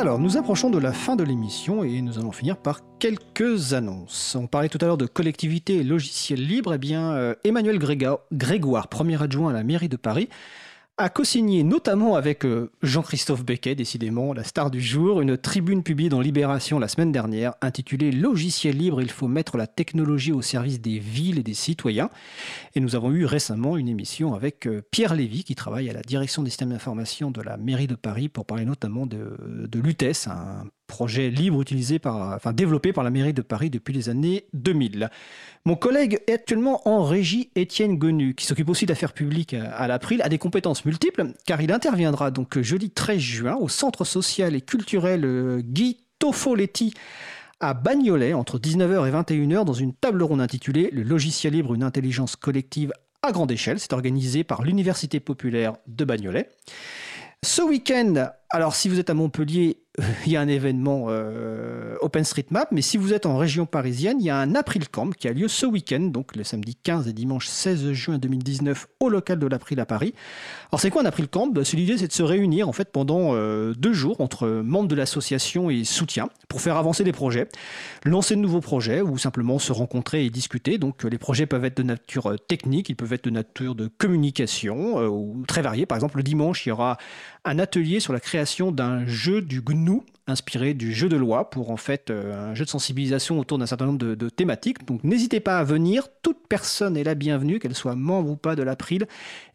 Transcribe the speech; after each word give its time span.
Alors, 0.00 0.18
nous 0.18 0.38
approchons 0.38 0.70
de 0.70 0.78
la 0.78 0.94
fin 0.94 1.14
de 1.14 1.22
l'émission 1.22 1.84
et 1.84 2.00
nous 2.00 2.18
allons 2.18 2.32
finir 2.32 2.56
par 2.56 2.80
quelques 2.98 3.74
annonces. 3.74 4.34
On 4.34 4.46
parlait 4.46 4.70
tout 4.70 4.78
à 4.80 4.86
l'heure 4.86 4.96
de 4.96 5.04
collectivité 5.04 5.76
et 5.76 5.82
logiciels 5.82 6.42
libres. 6.42 6.72
Eh 6.72 6.78
bien, 6.78 7.12
euh, 7.12 7.34
Emmanuel 7.44 7.78
Grégoire, 7.78 8.88
premier 8.88 9.22
adjoint 9.22 9.50
à 9.50 9.52
la 9.52 9.62
mairie 9.62 9.90
de 9.90 9.98
Paris, 9.98 10.30
a 11.00 11.08
co-signé 11.08 11.64
notamment 11.64 12.14
avec 12.14 12.44
euh, 12.44 12.70
Jean-Christophe 12.82 13.42
Becquet, 13.42 13.74
décidément 13.74 14.34
la 14.34 14.44
star 14.44 14.70
du 14.70 14.82
jour, 14.82 15.22
une 15.22 15.38
tribune 15.38 15.82
publiée 15.82 16.10
dans 16.10 16.20
Libération 16.20 16.78
la 16.78 16.88
semaine 16.88 17.10
dernière 17.10 17.54
intitulée 17.62 18.12
Logiciel 18.12 18.76
libre, 18.76 19.00
il 19.00 19.10
faut 19.10 19.26
mettre 19.26 19.56
la 19.56 19.66
technologie 19.66 20.32
au 20.32 20.42
service 20.42 20.78
des 20.80 20.98
villes 20.98 21.38
et 21.38 21.42
des 21.42 21.54
citoyens. 21.54 22.10
Et 22.74 22.80
nous 22.80 22.96
avons 22.96 23.12
eu 23.12 23.24
récemment 23.24 23.78
une 23.78 23.88
émission 23.88 24.34
avec 24.34 24.66
euh, 24.66 24.82
Pierre 24.90 25.14
Lévy 25.14 25.42
qui 25.42 25.54
travaille 25.54 25.88
à 25.88 25.94
la 25.94 26.02
direction 26.02 26.42
des 26.42 26.50
systèmes 26.50 26.70
d'information 26.70 27.30
de 27.30 27.40
la 27.40 27.56
mairie 27.56 27.86
de 27.86 27.94
Paris 27.94 28.28
pour 28.28 28.44
parler 28.44 28.66
notamment 28.66 29.06
de, 29.06 29.38
de 29.66 29.80
l'UTES, 29.80 30.28
un 30.28 30.66
projet 30.90 31.30
libre 31.30 31.62
utilisé 31.62 31.98
par, 31.98 32.34
enfin, 32.34 32.52
développé 32.52 32.92
par 32.92 33.04
la 33.04 33.10
mairie 33.10 33.32
de 33.32 33.42
Paris 33.42 33.70
depuis 33.70 33.94
les 33.94 34.08
années 34.08 34.44
2000. 34.52 35.08
Mon 35.64 35.76
collègue 35.76 36.20
est 36.26 36.32
actuellement 36.32 36.86
en 36.88 37.04
régie, 37.04 37.50
Étienne 37.54 37.96
Gonu, 37.96 38.34
qui 38.34 38.44
s'occupe 38.44 38.68
aussi 38.68 38.86
d'affaires 38.86 39.12
publiques 39.12 39.54
à 39.54 39.86
l'April, 39.86 40.20
a 40.22 40.28
des 40.28 40.38
compétences 40.38 40.84
multiples, 40.84 41.32
car 41.46 41.62
il 41.62 41.72
interviendra 41.72 42.30
donc 42.30 42.60
jeudi 42.60 42.90
13 42.90 43.18
juin 43.18 43.56
au 43.56 43.68
Centre 43.68 44.04
social 44.04 44.54
et 44.54 44.60
culturel 44.60 45.24
euh, 45.24 45.62
Guy 45.62 45.98
Toffoletti 46.18 46.92
à 47.60 47.74
Bagnolet 47.74 48.32
entre 48.34 48.58
19h 48.58 49.06
et 49.06 49.12
21h 49.12 49.64
dans 49.64 49.72
une 49.72 49.94
table 49.94 50.22
ronde 50.22 50.40
intitulée 50.40 50.90
Le 50.92 51.02
logiciel 51.02 51.52
libre, 51.52 51.74
une 51.74 51.82
intelligence 51.82 52.34
collective 52.34 52.92
à 53.22 53.32
grande 53.32 53.52
échelle. 53.52 53.78
C'est 53.78 53.92
organisé 53.92 54.44
par 54.44 54.62
l'Université 54.62 55.20
populaire 55.20 55.74
de 55.86 56.04
Bagnolet. 56.04 56.50
Ce 57.42 57.62
week-end, 57.62 58.28
alors 58.50 58.74
si 58.74 58.88
vous 58.90 58.98
êtes 58.98 59.08
à 59.08 59.14
Montpellier, 59.14 59.82
il 60.26 60.32
y 60.32 60.36
a 60.36 60.40
un 60.40 60.48
événement 60.48 61.06
euh, 61.08 61.96
OpenStreetMap, 62.00 62.72
mais 62.72 62.82
si 62.82 62.96
vous 62.96 63.12
êtes 63.12 63.26
en 63.26 63.36
région 63.36 63.66
parisienne, 63.66 64.18
il 64.20 64.26
y 64.26 64.30
a 64.30 64.36
un 64.36 64.54
April 64.54 64.88
Camp 64.88 65.10
qui 65.14 65.28
a 65.28 65.32
lieu 65.32 65.48
ce 65.48 65.66
week-end, 65.66 66.00
donc 66.00 66.36
le 66.36 66.44
samedi 66.44 66.74
15 66.74 67.08
et 67.08 67.12
dimanche 67.12 67.46
16 67.46 67.92
juin 67.92 68.18
2019 68.18 68.86
au 69.00 69.08
local 69.08 69.38
de 69.38 69.46
l'April 69.46 69.80
à 69.80 69.86
Paris. 69.86 70.14
Alors 70.70 70.80
c'est 70.80 70.90
quoi 70.90 71.02
un 71.02 71.06
April 71.06 71.28
Camp? 71.28 71.48
Bah, 71.48 71.62
L'idée 71.72 71.98
c'est 71.98 72.08
de 72.08 72.12
se 72.12 72.22
réunir 72.22 72.68
en 72.68 72.72
fait 72.72 72.90
pendant 72.90 73.34
euh, 73.34 73.74
deux 73.74 73.92
jours 73.92 74.20
entre 74.20 74.48
membres 74.48 74.88
de 74.88 74.94
l'association 74.94 75.70
et 75.70 75.84
soutien 75.84 76.28
pour 76.48 76.60
faire 76.60 76.76
avancer 76.76 77.04
des 77.04 77.12
projets, 77.12 77.48
lancer 78.04 78.36
de 78.36 78.40
nouveaux 78.40 78.60
projets 78.60 79.02
ou 79.02 79.18
simplement 79.18 79.58
se 79.58 79.72
rencontrer 79.72 80.24
et 80.24 80.30
discuter. 80.30 80.78
Donc 80.78 81.04
les 81.04 81.18
projets 81.18 81.46
peuvent 81.46 81.64
être 81.64 81.76
de 81.76 81.82
nature 81.82 82.26
euh, 82.26 82.36
technique, 82.36 82.88
ils 82.88 82.96
peuvent 82.96 83.12
être 83.12 83.24
de 83.24 83.30
nature 83.30 83.74
de 83.74 83.88
communication 83.98 84.98
ou 85.06 85.44
très 85.46 85.62
variés. 85.62 85.86
Par 85.86 85.96
exemple 85.96 86.16
le 86.16 86.22
dimanche 86.22 86.66
il 86.66 86.70
y 86.70 86.72
aura 86.72 86.98
un 87.44 87.58
atelier 87.58 88.00
sur 88.00 88.12
la 88.12 88.20
création 88.20 88.72
d'un 88.72 89.06
jeu 89.06 89.40
du 89.42 89.60
GNU 89.60 89.89
inspiré 90.26 90.74
du 90.74 90.92
jeu 90.92 91.08
de 91.08 91.16
loi 91.16 91.50
pour 91.50 91.70
en 91.70 91.76
fait 91.76 92.10
euh, 92.10 92.50
un 92.50 92.54
jeu 92.54 92.64
de 92.64 92.70
sensibilisation 92.70 93.38
autour 93.38 93.58
d'un 93.58 93.66
certain 93.66 93.86
nombre 93.86 93.98
de, 93.98 94.28
thématiques. 94.28 94.86
Donc 94.86 95.04
n'hésitez 95.04 95.40
pas 95.40 95.58
à 95.58 95.64
venir, 95.64 96.08
toute 96.22 96.46
personne 96.48 96.96
est 96.96 97.04
la 97.04 97.14
bienvenue, 97.14 97.58
qu'elle 97.58 97.74
soit 97.74 97.96
membre 97.96 98.30
ou 98.30 98.36
pas 98.36 98.56
de 98.56 98.62
l'April, 98.62 99.06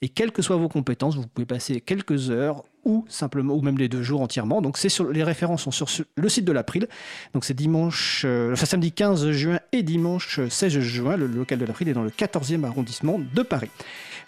et 0.01 0.09
quelles 0.09 0.31
que 0.31 0.41
soient 0.41 0.57
vos 0.57 0.69
compétences, 0.69 1.15
vous 1.15 1.27
pouvez 1.27 1.45
passer 1.45 1.81
quelques 1.81 2.29
heures 2.29 2.63
ou 2.85 3.03
simplement 3.09 3.55
ou 3.55 3.61
même 3.61 3.77
les 3.77 3.89
deux 3.89 4.03
jours 4.03 4.21
entièrement. 4.21 4.61
Donc 4.61 4.77
c'est 4.77 4.89
sur 4.89 5.11
les 5.11 5.23
références 5.23 5.63
sont 5.63 5.71
sur 5.71 5.87
le 6.15 6.29
site 6.29 6.45
de 6.45 6.51
l'April. 6.51 6.87
Donc 7.33 7.43
c'est 7.43 7.53
dimanche, 7.53 8.23
euh, 8.25 8.53
enfin 8.53 8.65
samedi 8.65 8.91
15 8.91 9.31
juin 9.31 9.59
et 9.71 9.83
dimanche 9.83 10.39
16 10.47 10.79
juin. 10.79 11.17
Le 11.17 11.27
local 11.27 11.59
de 11.59 11.65
l'April 11.65 11.89
est 11.89 11.93
dans 11.93 12.03
le 12.03 12.09
14e 12.09 12.63
arrondissement 12.63 13.19
de 13.19 13.41
Paris. 13.41 13.69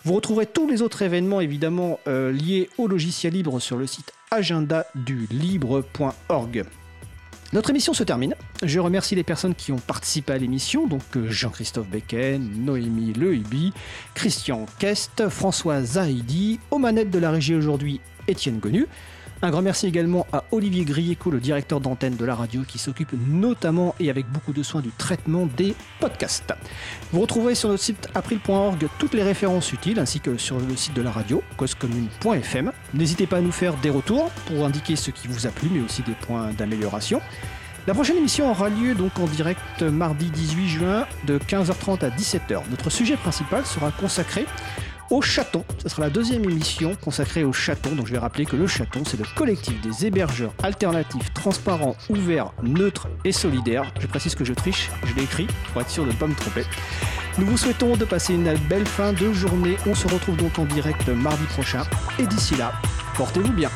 Vous 0.03 0.13
retrouverez 0.13 0.45
tous 0.45 0.67
les 0.67 0.81
autres 0.81 1.01
événements 1.01 1.41
évidemment 1.41 1.99
euh, 2.07 2.31
liés 2.31 2.69
au 2.77 2.87
logiciel 2.87 3.33
libre 3.33 3.59
sur 3.59 3.77
le 3.77 3.87
site 3.87 4.13
agendadulibre.org. 4.31 6.65
Notre 7.53 7.69
émission 7.69 7.93
se 7.93 8.03
termine. 8.03 8.35
Je 8.61 8.79
remercie 8.79 9.15
les 9.15 9.23
personnes 9.23 9.55
qui 9.55 9.71
ont 9.71 9.79
participé 9.79 10.33
à 10.33 10.37
l'émission, 10.37 10.85
donc 10.85 11.01
euh, 11.15 11.29
Jean-Christophe 11.29 11.87
Becken, 11.87 12.65
Noémie 12.65 13.13
Lehibi, 13.13 13.71
Christian 14.15 14.65
Kest, 14.79 15.29
François 15.29 15.81
Zahidi, 15.81 16.59
aux 16.71 16.77
manettes 16.77 17.09
de 17.09 17.19
la 17.19 17.31
régie 17.31 17.55
aujourd'hui, 17.55 18.01
Étienne 18.27 18.59
Gonu. 18.59 18.87
Un 19.43 19.51
grand 19.51 19.61
merci 19.61 19.85
également 19.85 20.25
à 20.33 20.45
Olivier 20.51 20.83
Grieco, 20.83 21.29
le 21.29 21.39
directeur 21.39 21.79
d'antenne 21.79 22.15
de 22.15 22.25
la 22.25 22.33
radio, 22.33 22.63
qui 22.67 22.79
s'occupe 22.79 23.13
notamment 23.27 23.93
et 23.99 24.09
avec 24.09 24.27
beaucoup 24.31 24.51
de 24.51 24.63
soin 24.63 24.81
du 24.81 24.89
traitement 24.89 25.45
des 25.45 25.75
podcasts. 25.99 26.53
Vous 27.13 27.21
retrouverez 27.21 27.53
sur 27.53 27.69
notre 27.69 27.83
site 27.83 28.07
april.org 28.15 28.87
toutes 28.97 29.13
les 29.13 29.21
références 29.21 29.71
utiles, 29.71 29.99
ainsi 29.99 30.21
que 30.21 30.37
sur 30.37 30.59
le 30.59 30.75
site 30.75 30.95
de 30.95 31.03
la 31.03 31.11
radio, 31.11 31.43
causecommune.fm. 31.55 32.71
N'hésitez 32.95 33.27
pas 33.27 33.37
à 33.37 33.41
nous 33.41 33.51
faire 33.51 33.75
des 33.77 33.91
retours 33.91 34.31
pour 34.47 34.65
indiquer 34.65 34.95
ce 34.95 35.11
qui 35.11 35.27
vous 35.27 35.45
a 35.45 35.51
plu, 35.51 35.69
mais 35.71 35.81
aussi 35.81 36.01
des 36.01 36.13
points 36.13 36.51
d'amélioration. 36.57 37.21
La 37.87 37.93
prochaine 37.93 38.17
émission 38.17 38.51
aura 38.51 38.67
lieu 38.67 38.95
donc 38.95 39.17
en 39.17 39.27
direct 39.27 39.81
mardi 39.81 40.29
18 40.29 40.67
juin 40.67 41.07
de 41.25 41.39
15h30 41.39 42.03
à 42.03 42.09
17h. 42.09 42.63
Notre 42.69 42.89
sujet 42.89 43.15
principal 43.15 43.65
sera 43.65 43.91
consacré 43.91 44.45
au 45.09 45.21
Chaton. 45.21 45.63
Ce 45.81 45.87
sera 45.87 46.01
la 46.01 46.09
deuxième 46.09 46.43
émission 46.43 46.97
consacrée 47.01 47.45
au 47.45 47.53
Chaton. 47.53 47.95
Donc 47.95 48.07
je 48.07 48.11
vais 48.11 48.17
rappeler 48.17 48.45
que 48.45 48.57
le 48.57 48.67
Chaton, 48.67 49.03
c'est 49.05 49.17
le 49.17 49.23
collectif 49.37 49.79
des 49.79 50.05
hébergeurs 50.05 50.53
alternatifs, 50.63 51.33
transparents, 51.33 51.95
ouverts, 52.09 52.51
neutres 52.61 53.07
et 53.23 53.31
solidaires. 53.31 53.89
Je 54.01 54.07
précise 54.07 54.35
que 54.35 54.43
je 54.43 54.53
triche, 54.53 54.91
je 55.05 55.15
l'ai 55.15 55.23
écrit 55.23 55.47
pour 55.71 55.81
être 55.81 55.89
sûr 55.89 56.03
de 56.03 56.11
ne 56.11 56.15
pas 56.15 56.27
me 56.27 56.35
tromper. 56.35 56.65
Nous 57.37 57.45
vous 57.45 57.57
souhaitons 57.57 57.95
de 57.95 58.03
passer 58.03 58.33
une 58.33 58.53
belle 58.67 58.85
fin 58.85 59.13
de 59.13 59.31
journée. 59.31 59.77
On 59.87 59.95
se 59.95 60.09
retrouve 60.09 60.35
donc 60.35 60.59
en 60.59 60.65
direct 60.65 61.07
mardi 61.07 61.45
prochain. 61.45 61.83
Et 62.19 62.27
d'ici 62.27 62.57
là, 62.57 62.73
portez-vous 63.15 63.53
bien. 63.53 63.69